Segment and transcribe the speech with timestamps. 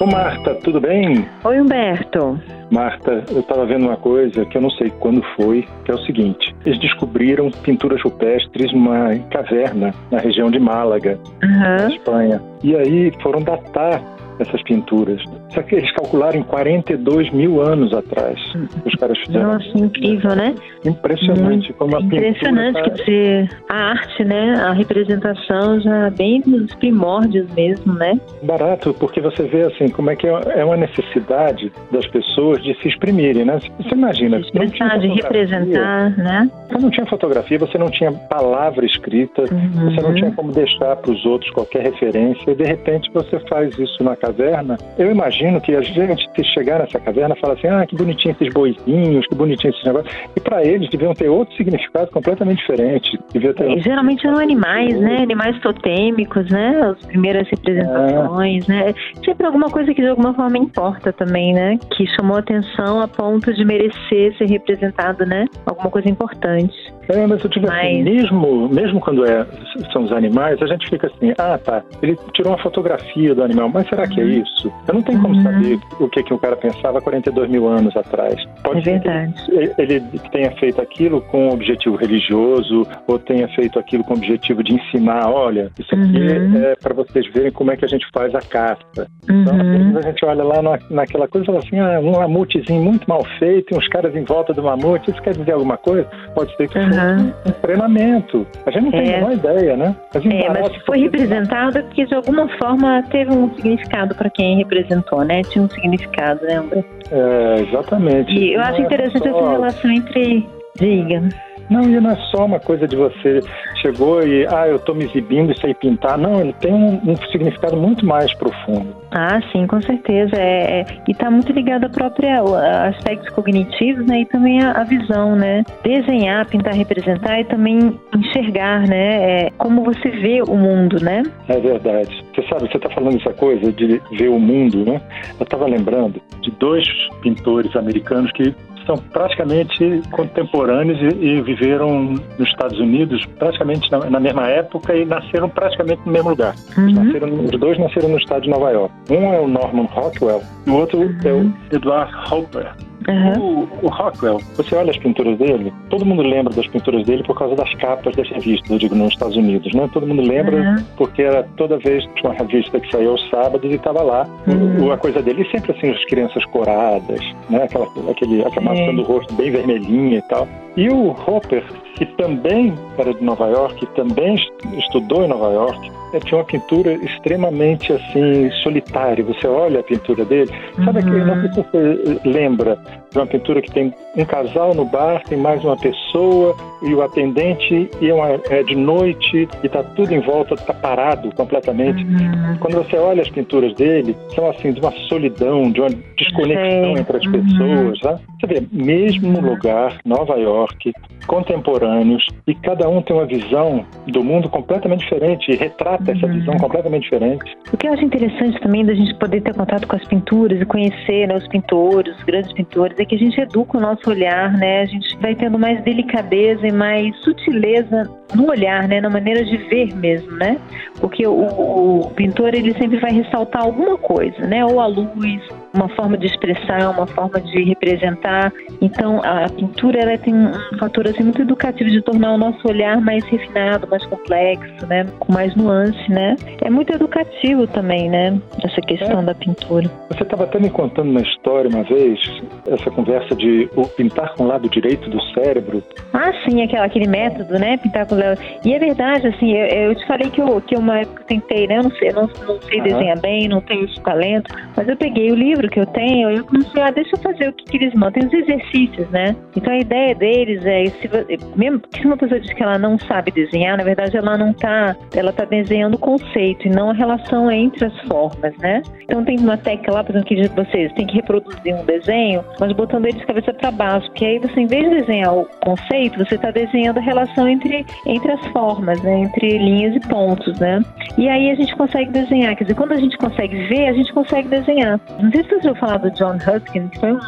[0.00, 1.28] Ô Marta, tudo bem?
[1.42, 2.40] Oi, Humberto.
[2.70, 5.98] Marta, eu estava vendo uma coisa que eu não sei quando foi, que é o
[6.04, 11.50] seguinte: eles descobriram pinturas rupestres numa caverna na região de Málaga, uhum.
[11.50, 12.40] na Espanha.
[12.62, 14.00] E aí foram datar
[14.42, 15.22] essas pinturas.
[15.50, 18.38] Só que eles calcularam em 42 mil anos atrás.
[18.84, 19.52] Os caras fizeram.
[19.52, 20.54] Nossa, incrível, né?
[20.84, 21.72] Impressionante.
[21.74, 23.02] como a Impressionante, pintura tá...
[23.04, 24.54] dizer, a arte, né?
[24.54, 28.18] A representação já bem nos primórdios mesmo, né?
[28.42, 32.88] Barato, porque você vê assim, como é que é uma necessidade das pessoas de se
[32.88, 33.58] exprimirem, né?
[33.78, 34.38] Você imagina.
[34.38, 36.50] De expressar, de representar, né?
[36.68, 39.90] Você não tinha fotografia, você não tinha palavra escrita, uhum.
[39.90, 43.76] você não tinha como deixar para os outros qualquer referência, e de repente você faz
[43.78, 44.76] isso na caverna.
[44.98, 48.52] Eu imagino que a gente, se chegar nessa caverna, fala assim: ah, que bonitinho esses
[48.52, 50.14] boizinhos, que bonitinho esses negócios.
[50.36, 53.18] E para eles deviam ter outro significado completamente diferente.
[53.32, 55.22] Devia ter e, geralmente eram animais, né?
[55.22, 56.80] Animais totêmicos, né?
[56.82, 58.72] As primeiras representações, é.
[58.72, 58.94] né?
[59.24, 61.78] Sempre alguma coisa que de alguma forma importa também, né?
[61.96, 65.46] Que chamou atenção a ponto de merecer ser representado, né?
[65.66, 66.74] Alguma coisa importante.
[67.08, 67.86] É, mas eu digo assim, mas...
[67.86, 69.46] assim, mesmo, mesmo quando é,
[69.92, 73.70] são os animais, a gente fica assim, ah tá, ele tirou uma fotografia do animal,
[73.70, 74.42] mas será que é uhum.
[74.42, 74.72] isso?
[74.86, 75.42] Eu não tenho como uhum.
[75.42, 78.42] saber o que, que o cara pensava 42 mil anos atrás.
[78.62, 79.34] Pode é verdade.
[79.48, 84.16] Ele, ele tenha feito aquilo com um objetivo religioso, ou tenha feito aquilo com o
[84.16, 86.62] objetivo de ensinar, olha, isso aqui uhum.
[86.62, 89.06] é para vocês verem como é que a gente faz a caça.
[89.24, 89.98] Então, uhum.
[89.98, 93.24] a gente olha lá na, naquela coisa e fala assim, ah, um mamutezinho muito mal
[93.38, 96.08] feito, e uns caras em volta do mamute, isso quer dizer alguma coisa?
[96.34, 97.32] Pode ser que uhum.
[97.46, 98.46] um treinamento.
[98.66, 99.12] A gente não tem é.
[99.12, 99.96] nenhuma ideia, né?
[100.14, 105.42] É, mas foi representado porque de alguma forma teve um significado para quem representou, né?
[105.42, 106.84] Tinha um significado, André?
[107.10, 108.32] É, exatamente.
[108.32, 109.38] E eu não acho é interessante só...
[109.38, 110.57] essa relação entre.
[110.78, 111.28] Diga.
[111.70, 113.40] Não, e não é só uma coisa de você
[113.82, 116.16] chegou e, ah, eu estou me exibindo e sei pintar.
[116.16, 118.96] Não, ele tem um, um, significado muito mais profundo.
[119.10, 120.34] Ah, sim, com certeza.
[120.36, 122.40] É, é e está muito ligado à própria
[122.88, 124.22] aspectos cognitivos, né?
[124.22, 125.62] E também a, a, visão, né?
[125.82, 129.46] Desenhar, pintar, representar e também enxergar, né?
[129.46, 131.22] É, como você vê o mundo, né?
[131.48, 132.24] É verdade.
[132.34, 135.00] Você sabe, você está falando essa coisa de ver o mundo, né?
[135.38, 136.86] Eu estava lembrando de dois
[137.20, 138.54] pintores americanos que
[138.88, 145.04] são praticamente contemporâneos e, e, viveram nos Estados Unidos praticamente na, na, mesma época e
[145.04, 146.54] nasceram praticamente no mesmo lugar.
[146.76, 146.92] Uhum.
[146.92, 148.94] Nasceram, os dois nasceram no estado de Nova York.
[149.10, 151.18] Um é o Norman Rockwell e o outro uhum.
[151.22, 151.52] é o uhum.
[151.70, 152.87] Edward Hopper.
[153.08, 153.66] Uhum.
[153.82, 157.38] O, o, Rockwell, você olha as pinturas dele, todo mundo lembra das pinturas dele por
[157.38, 159.88] causa das capas das revistas, eu digo, nos Estados Unidos, né?
[159.92, 160.84] Todo mundo lembra uhum.
[160.96, 164.92] porque era toda vez uma revista que saía aos sábados e estava lá uhum.
[164.92, 165.42] a coisa dele.
[165.42, 167.62] E sempre assim, as crianças coradas, né?
[167.62, 170.46] Aquela, aquele, aquela maçã do rosto bem vermelhinha e tal.
[170.76, 171.64] E o Hopper,
[171.96, 174.36] que também era de Nova York, também
[174.76, 179.24] estudou em Nova York, é, tinha uma pintura extremamente assim solitária.
[179.24, 180.50] Você olha a pintura dele,
[180.84, 181.04] sabe uhum.
[181.04, 182.78] que não sei se você lembra
[183.10, 187.02] de uma pintura que tem um casal no bar, tem mais uma pessoa e o
[187.02, 192.04] atendente e é, uma, é de noite e está tudo em volta, está parado completamente.
[192.04, 192.56] Uhum.
[192.60, 197.16] Quando você olha as pinturas dele, são assim de uma solidão, de uma desconexão entre
[197.16, 197.32] as uhum.
[197.32, 198.00] pessoas.
[198.02, 198.18] Né?
[198.40, 200.92] Você vê, mesmo lugar, Nova York,
[201.26, 206.54] contemporâneos e cada um tem uma visão do mundo completamente diferente e retrata essa visão
[206.54, 206.60] uhum.
[206.60, 207.56] completamente diferente.
[207.72, 210.64] O que eu acho interessante também da gente poder ter contato com as pinturas e
[210.64, 214.52] conhecer né, os pintores, os grandes pintores, é que a gente educa o nosso olhar,
[214.52, 214.82] né?
[214.82, 219.00] A gente vai tendo mais delicadeza e mais sutileza no olhar, né?
[219.00, 220.58] Na maneira de ver mesmo, né?
[221.00, 224.64] Porque o, o pintor ele sempre vai ressaltar alguma coisa, né?
[224.64, 225.42] Ou a luz,
[225.74, 228.52] uma forma de expressar, uma forma de representar.
[228.80, 233.00] Então, a pintura ela tem um fator assim muito educativo de tornar o nosso olhar
[233.00, 236.36] mais refinado, mais complexo, né, com mais nuance, né?
[236.62, 239.22] É muito educativo também, né, essa questão é.
[239.22, 239.90] da pintura.
[240.10, 242.18] Você estava até me contando uma história uma vez,
[242.66, 245.82] essa conversa de pintar com o lado direito do cérebro.
[246.12, 248.40] Ah, sim, aquela, aquele método, né, pintar com o lado.
[248.64, 251.78] E é verdade, assim, eu, eu te falei que eu que uma época tentei, né,
[251.78, 254.96] eu não sei, eu não, não sei desenhar bem, não tenho esse talento, mas eu
[254.96, 257.76] peguei o livro que eu tenho, eu comecei, ah, deixa eu fazer o que, que
[257.76, 258.26] eles mandam.
[258.26, 259.36] Os exercícios, né?
[259.56, 261.08] Então a ideia deles é, se,
[261.56, 264.96] mesmo que uma pessoa diz que ela não sabe desenhar, na verdade ela não tá,
[265.14, 268.82] ela tá desenhando o conceito e não a relação entre as formas, né?
[269.02, 272.44] Então tem uma técnica lá, por exemplo, que diz vocês tem que reproduzir um desenho,
[272.58, 275.44] mas botando ele de cabeça para baixo, porque aí você, em vez de desenhar o
[275.60, 279.20] conceito, você está desenhando a relação entre, entre as formas, né?
[279.20, 280.80] Entre linhas e pontos, né?
[281.16, 284.12] E aí a gente consegue desenhar, quer dizer, quando a gente consegue ver, a gente
[284.12, 285.00] consegue desenhar.
[285.20, 287.20] Não sei se você ouviu falar do John Huskin, que foi um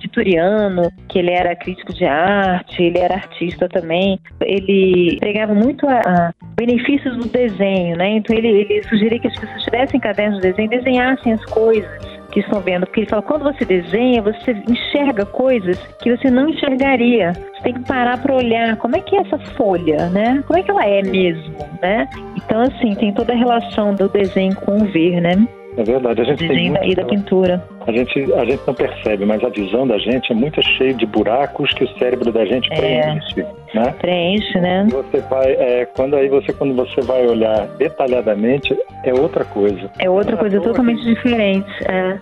[0.00, 4.20] vitoriano, que ele era crítico de arte, ele era artista também.
[4.40, 8.16] Ele pregava muito a, a benefícios do desenho, né?
[8.16, 12.40] Então ele, ele sugeria que as pessoas tivessem cadernos de desenho, desenhassem as coisas que
[12.40, 17.32] estão vendo, porque ele fala, quando você desenha, você enxerga coisas que você não enxergaria.
[17.32, 20.42] Você tem que parar para olhar como é que é essa folha, né?
[20.46, 22.08] Como é que ela é mesmo, né?
[22.36, 25.48] Então, assim, tem toda a relação do desenho com o ver, né?
[25.78, 26.20] É verdade.
[26.20, 27.62] A gente desenho tem e da pintura.
[27.86, 31.06] A gente, a gente não percebe, mas a visão da gente é muito cheia de
[31.06, 32.76] buracos que o cérebro da gente É.
[32.76, 33.94] preenche, né?
[34.00, 34.86] Preenche, né?
[34.90, 39.88] Você vai, é, quando aí você, quando você vai olhar detalhadamente, é outra coisa.
[40.00, 41.70] É outra Não é coisa totalmente diferente.
[41.88, 42.18] É.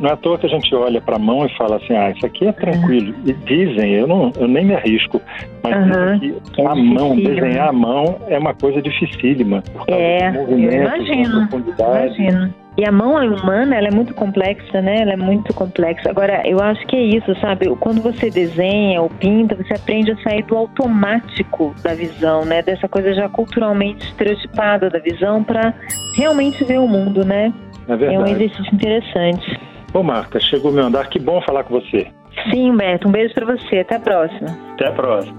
[0.00, 2.10] Não é à toa que a gente olha para a mão e fala assim, ah,
[2.10, 3.14] isso aqui é tranquilo.
[3.24, 5.20] E dizem, eu, não, eu nem me arrisco,
[5.62, 9.62] mas dizem que Que é a mão, desenhar a mão é uma coisa dificílima.
[9.72, 12.22] Por causa É, dos movimentos, imagino, da profundidade.
[12.22, 12.54] Imagino.
[12.78, 15.00] E a mão humana, ela é muito complexa, né?
[15.00, 16.08] Ela é muito complexa.
[16.08, 17.68] Agora, eu acho que é isso, sabe?
[17.80, 22.62] Quando você desenha ou pinta, você aprende a sair do automático da visão, né?
[22.62, 25.74] Dessa coisa já culturalmente estereotipada da visão para
[26.14, 27.52] realmente ver o mundo, né?
[27.88, 29.60] É É um exercício interessante.
[29.92, 31.08] Ô, Marta, chegou meu andar.
[31.08, 32.06] Que bom falar com você.
[32.48, 33.80] Sim, Humberto, um beijo para você.
[33.80, 34.56] Até a próxima.
[34.74, 35.36] Até a próxima.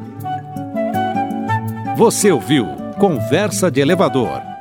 [1.95, 2.65] Você ouviu
[2.99, 4.41] Conversa de Elevador